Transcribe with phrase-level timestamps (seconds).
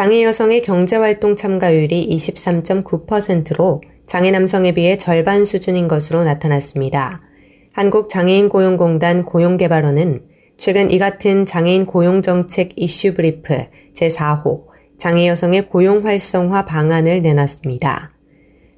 [0.00, 7.20] 장애 여성의 경제활동 참가율이 23.9%로 장애 남성에 비해 절반 수준인 것으로 나타났습니다.
[7.74, 10.22] 한국장애인 고용공단 고용개발원은
[10.56, 13.54] 최근 이 같은 장애인 고용정책 이슈 브리프
[13.94, 14.62] 제4호
[14.96, 18.10] 장애 여성의 고용 활성화 방안을 내놨습니다.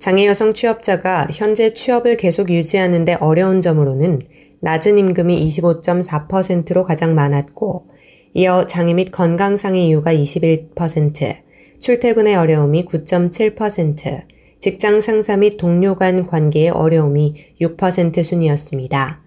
[0.00, 4.22] 장애 여성 취업자가 현재 취업을 계속 유지하는데 어려운 점으로는
[4.62, 7.94] 낮은 임금이 25.4%로 가장 많았고
[8.36, 11.36] 이어 장애 및 건강상의 이유가 21%,
[11.78, 14.24] 출퇴근의 어려움이 9.7%,
[14.58, 19.22] 직장 상사 및 동료 간 관계의 어려움이 6% 순이었습니다.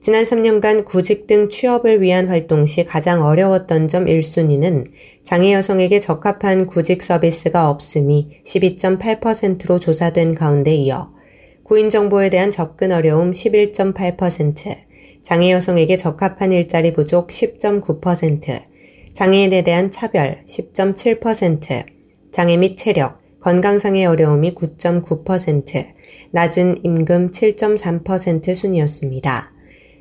[0.00, 4.90] 지난 3년간 구직 등 취업을 위한 활동 시 가장 어려웠던 점 1순위는
[5.24, 11.10] 장애 여성에게 적합한 구직 서비스가 없음이 12.8%로 조사된 가운데 이어
[11.64, 14.83] 구인 정보에 대한 접근 어려움 11.8%,
[15.24, 18.62] 장애 여성에게 적합한 일자리 부족 10.9%,
[19.14, 21.86] 장애인에 대한 차별 10.7%,
[22.30, 25.86] 장애 및 체력, 건강상의 어려움이 9.9%,
[26.30, 29.50] 낮은 임금 7.3% 순이었습니다.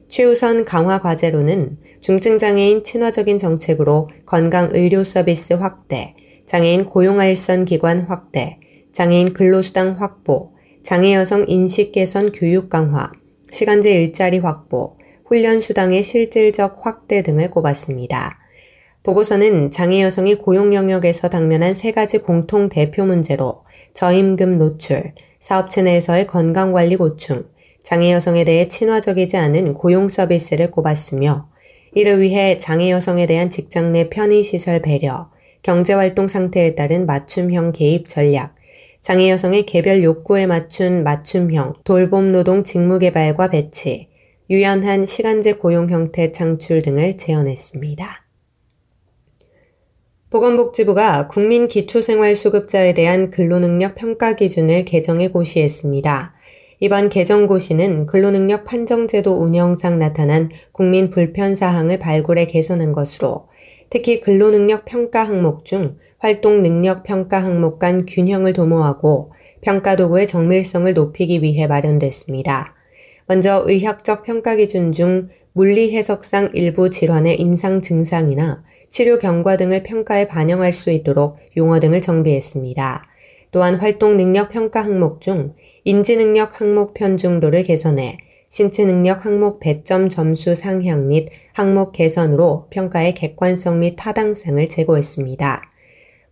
[0.10, 6.16] 최우선 강화 과제로는 중증장애인 친화적인 정책으로 건강의료 서비스 확대,
[6.46, 8.60] 장애인 고용알선 기관 확대,
[8.92, 10.52] 장애인 근로수당 확보,
[10.84, 13.10] 장애 여성 인식 개선 교육 강화,
[13.52, 14.98] 시간제 일자리 확보,
[15.34, 18.38] 훈련 수당의 실질적 확대 등을 꼽았습니다.
[19.02, 23.64] 보고서는 장애 여성이 고용 영역에서 당면한 세 가지 공통 대표 문제로
[23.96, 27.48] 저임금 노출, 사업체 내에서의 건강관리 고충,
[27.82, 31.50] 장애 여성에 대해 친화적이지 않은 고용 서비스를 꼽았으며
[31.96, 35.32] 이를 위해 장애 여성에 대한 직장 내 편의시설 배려,
[35.64, 38.54] 경제활동 상태에 따른 맞춤형 개입 전략,
[39.02, 44.13] 장애 여성의 개별 욕구에 맞춘 맞춤형 돌봄 노동 직무 개발과 배치,
[44.50, 48.26] 유연한 시간제 고용 형태 창출 등을 제언했습니다.
[50.30, 56.34] 보건복지부가 국민 기초생활수급자에 대한 근로능력 평가 기준을 개정해 고시했습니다.
[56.82, 63.48] 이번 개정 고시는 근로능력 판정제도 운영상 나타난 국민 불편 사항을 발굴해 개선한 것으로
[63.90, 70.94] 특히 근로능력 평가 항목 중 활동 능력 평가 항목 간 균형을 도모하고 평가 도구의 정밀성을
[70.94, 72.83] 높이기 위해 마련됐습니다.
[73.26, 80.28] 먼저 의학적 평가 기준 중 물리 해석상 일부 질환의 임상 증상이나 치료 경과 등을 평가에
[80.28, 83.04] 반영할 수 있도록 용어 등을 정비했습니다.
[83.52, 85.54] 또한 활동 능력 평가 항목 중
[85.84, 88.18] 인지 능력 항목 편중도를 개선해
[88.50, 95.73] 신체 능력 항목 배점 점수 상향 및 항목 개선으로 평가의 객관성 및 타당성을 제고했습니다.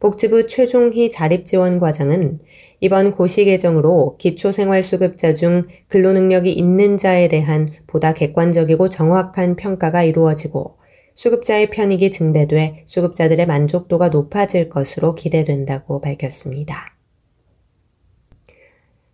[0.01, 2.39] 복지부 최종희 자립지원과장은
[2.79, 10.77] 이번 고시 개정으로 기초생활수급자 중 근로능력이 있는 자에 대한 보다 객관적이고 정확한 평가가 이루어지고
[11.13, 16.95] 수급자의 편익이 증대돼 수급자들의 만족도가 높아질 것으로 기대된다고 밝혔습니다.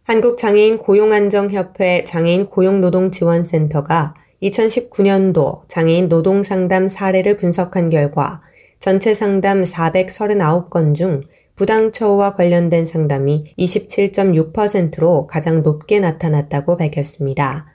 [0.03, 8.41] 한국장애인 고용안정협회 장애인 고용노동지원센터가 2019년도 장애인 노동상담 사례를 분석한 결과
[8.79, 11.23] 전체 상담 439건 중
[11.55, 17.65] 부당처우와 관련된 상담이 27.6%로 가장 높게 나타났다고 밝혔습니다.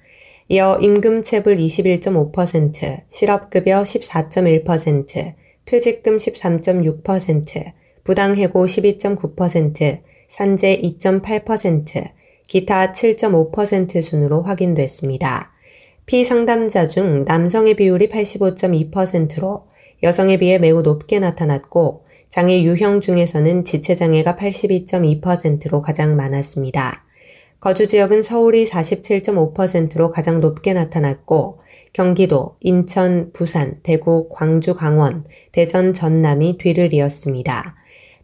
[0.49, 7.73] 이어 임금체불 21.5%, 실업급여 14.1%, 퇴직금 13.6%,
[8.05, 12.11] 부당해고 12.9%, 산재 2.8%,
[12.47, 15.53] 기타 7.5% 순으로 확인됐습니다.
[16.07, 19.72] 피상담자 중 남성의 비율이 85.2%로
[20.03, 27.05] 여성에 비해 매우 높게 나타났고 장애 유형 중에서는 지체장애가 82.2%로 가장 많았습니다.
[27.61, 31.61] 거주 지역은 서울이 47.5%로 가장 높게 나타났고
[31.93, 37.77] 경기도, 인천, 부산, 대구, 광주, 강원, 대전, 전남이 뒤를 이었습니다.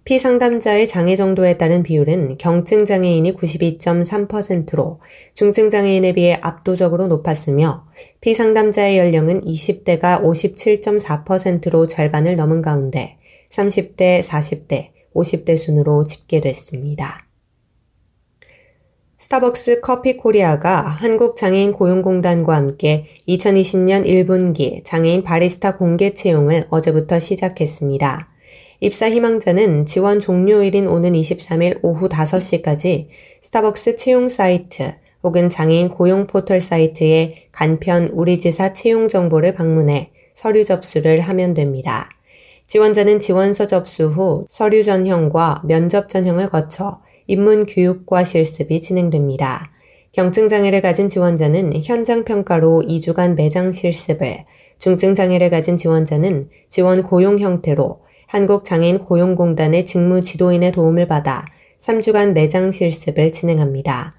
[0.08, 5.00] 피상담자의 장애 정도에 따른 비율은 경증 장애인이 92.3%로
[5.34, 7.84] 중증 장애인에 비해 압도적으로 높았으며
[8.22, 13.18] 피상담자의 연령은 20대가 57.4%로 절반을 넘은 가운데
[13.50, 17.26] 30대, 40대, 50대 순으로 집계됐습니다.
[19.18, 28.37] 스타벅스 커피 코리아가 한국장애인 고용공단과 함께 2020년 1분기 장애인 바리스타 공개 채용을 어제부터 시작했습니다.
[28.80, 33.08] 입사 희망자는 지원 종료일인 오는 23일 오후 5시까지
[33.42, 34.94] 스타벅스 채용 사이트
[35.24, 42.08] 혹은 장애인 고용 포털 사이트에 간편 우리 지사 채용 정보를 방문해 서류 접수를 하면 됩니다.
[42.68, 49.72] 지원자는 지원서 접수 후 서류 전형과 면접 전형을 거쳐 입문 교육과 실습이 진행됩니다.
[50.12, 54.44] 경증장애를 가진 지원자는 현장 평가로 2주간 매장 실습을,
[54.78, 61.46] 중증장애를 가진 지원자는 지원 고용 형태로 한국장애인 고용공단의 직무 지도인의 도움을 받아
[61.80, 64.14] 3주간 매장 실습을 진행합니다.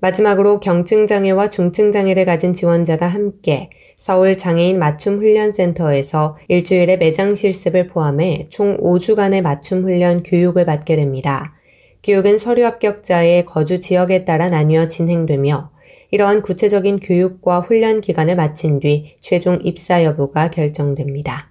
[0.00, 3.68] 마지막으로 경증장애와 중증장애를 가진 지원자가 함께
[3.98, 11.54] 서울 장애인 맞춤 훈련센터에서 일주일의 매장 실습을 포함해 총 5주간의 맞춤 훈련 교육을 받게 됩니다.
[12.02, 15.70] 교육은 서류 합격자의 거주 지역에 따라 나뉘어 진행되며
[16.12, 21.49] 이러한 구체적인 교육과 훈련 기간을 마친 뒤 최종 입사 여부가 결정됩니다.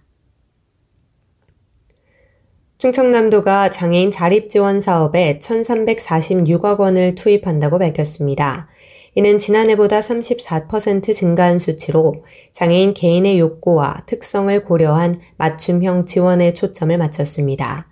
[2.80, 8.70] 충청남도가 장애인 자립 지원 사업에 1,346억 원을 투입한다고 밝혔습니다.
[9.16, 12.24] 이는 지난해보다 34% 증가한 수치로
[12.54, 17.90] 장애인 개인의 욕구와 특성을 고려한 맞춤형 지원에 초점을 맞췄습니다.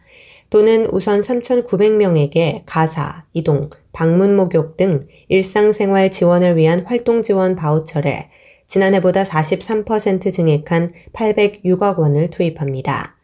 [0.49, 8.27] 또는 우선 3,900명에게 가사, 이동, 방문 목욕 등 일상생활 지원을 위한 활동 지원 바우처를
[8.67, 13.16] 지난해보다 43% 증액한 806억 원을 투입합니다.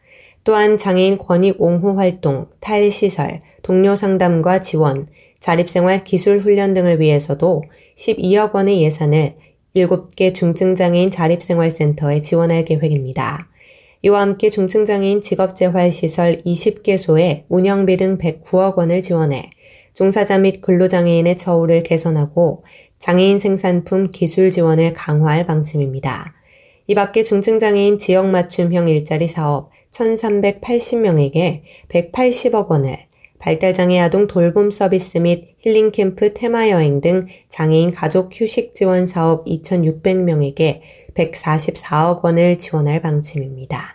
[0.44, 5.08] 또한 장애인 권익 옹호 활동, 탈시설, 동료 상담과 지원,
[5.40, 7.64] 자립생활 기술 훈련 등을 위해서도
[7.96, 9.36] 12억 원의 예산을
[9.74, 13.48] 7개 중증장애인 자립생활센터에 지원할 계획입니다.
[14.02, 19.50] 이와 함께 중증장애인 직업재활시설 20개소에 운영비 등 109억 원을 지원해
[19.94, 22.64] 종사자 및 근로장애인의 처우를 개선하고
[22.98, 26.34] 장애인 생산품 기술 지원을 강화할 방침입니다.
[26.86, 32.96] 이 밖에 중증장애인 지역 맞춤형 일자리 사업 1,380명에게 180억 원을
[33.38, 40.80] 발달장애 아동 돌봄 서비스 및 힐링캠프 테마 여행 등 장애인 가족 휴식 지원 사업 2,600명에게
[41.14, 43.94] 144억 원을 지원할 방침입니다.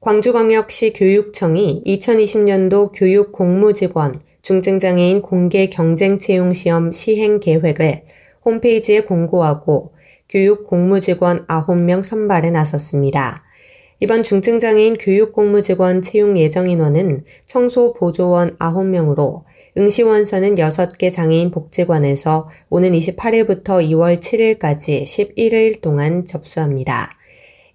[0.00, 8.04] 광주광역시 교육청이 2020년도 교육 공무직원 중증장애인 공개 경쟁 채용 시험 시행 계획을
[8.44, 9.92] 홈페이지에 공고하고
[10.30, 13.42] 교육 공무직원 9명 선발에 나섰습니다.
[13.98, 19.42] 이번 중증장애인 교육 공무직원 채용 예정 인원은 청소 보조원 9명으로
[19.76, 27.10] 응시원서는 6개 장애인 복지관에서 오는 28일부터 2월 7일까지 11일 동안 접수합니다.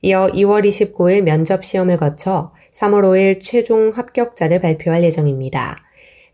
[0.01, 5.84] 이어 2월 29일 면접 시험을 거쳐 3월 5일 최종 합격자를 발표할 예정입니다.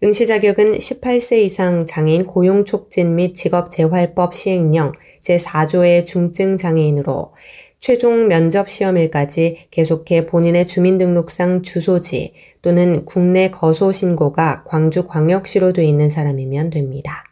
[0.04, 7.34] 응시 자격은 18세 이상 장애인 고용 촉진 및 직업 재활법 시행령 제4조의 중증 장애인으로
[7.80, 12.34] 최종 면접 시험일까지 계속해 본인의 주민등록상 주소지
[12.64, 17.24] 또는 국내 거소 신고가 광주광역시로 돼 있는 사람이면 됩니다.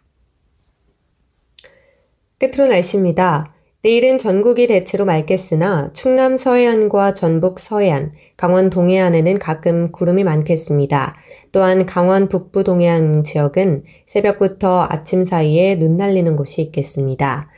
[2.38, 3.59] 끝으로 날씨입니다.
[3.82, 11.16] 내일은 전국이 대체로 맑겠으나 충남 서해안과 전북 서해안, 강원 동해안에는 가끔 구름이 많겠습니다.
[11.54, 17.50] 또한 강원 북부 동해안 지역은 새벽부터 아침 사이에 눈 날리는 곳이 있겠습니다.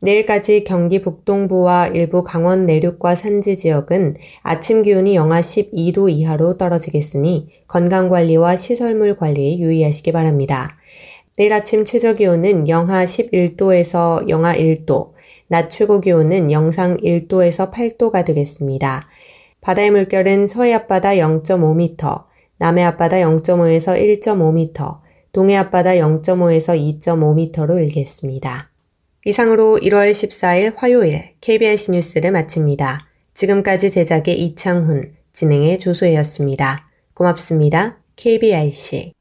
[0.00, 8.56] 내일까지 경기 북동부와 일부 강원 내륙과 산지 지역은 아침 기온이 영하 12도 이하로 떨어지겠으니 건강관리와
[8.56, 10.80] 시설물 관리에 유의하시기 바랍니다.
[11.36, 15.12] 내일 아침 최저 기온은 영하 11도에서 영하 1도,
[15.50, 19.08] 낮 최고 기온은 영상 1도에서 8도가 되겠습니다.
[19.60, 22.24] 바다의 물결은 서해 앞바다 0.5m,
[22.58, 25.00] 남해 앞바다 0.5에서 1.5m,
[25.32, 28.70] 동해 앞바다 0.5에서 2.5m로 일겠습니다.
[29.24, 33.08] 이상으로 1월 14일 화요일 KBS 뉴스를 마칩니다.
[33.34, 36.88] 지금까지 제작의 이창훈, 진행의 조소혜였습니다.
[37.12, 37.98] 고맙습니다.
[38.14, 39.14] KBIC.